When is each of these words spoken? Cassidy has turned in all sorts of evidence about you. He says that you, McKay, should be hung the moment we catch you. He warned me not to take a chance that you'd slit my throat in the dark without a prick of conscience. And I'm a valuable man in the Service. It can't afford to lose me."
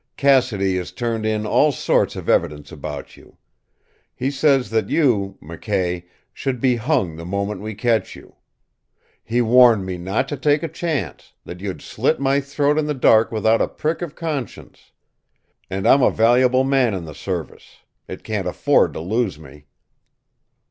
Cassidy 0.17 0.77
has 0.77 0.91
turned 0.91 1.27
in 1.27 1.45
all 1.45 1.71
sorts 1.71 2.15
of 2.15 2.27
evidence 2.27 2.71
about 2.71 3.15
you. 3.15 3.37
He 4.15 4.31
says 4.31 4.71
that 4.71 4.89
you, 4.89 5.37
McKay, 5.39 6.05
should 6.33 6.59
be 6.59 6.77
hung 6.77 7.15
the 7.17 7.23
moment 7.23 7.61
we 7.61 7.75
catch 7.75 8.15
you. 8.15 8.37
He 9.23 9.41
warned 9.43 9.85
me 9.85 9.99
not 9.99 10.27
to 10.29 10.37
take 10.37 10.63
a 10.63 10.67
chance 10.67 11.33
that 11.45 11.59
you'd 11.59 11.83
slit 11.83 12.19
my 12.19 12.39
throat 12.41 12.79
in 12.79 12.87
the 12.87 12.95
dark 12.95 13.31
without 13.31 13.61
a 13.61 13.67
prick 13.67 14.01
of 14.01 14.15
conscience. 14.15 14.91
And 15.69 15.87
I'm 15.87 16.01
a 16.01 16.09
valuable 16.09 16.63
man 16.63 16.95
in 16.95 17.05
the 17.05 17.13
Service. 17.13 17.81
It 18.07 18.23
can't 18.23 18.47
afford 18.47 18.93
to 18.93 18.99
lose 19.01 19.37
me." 19.37 19.67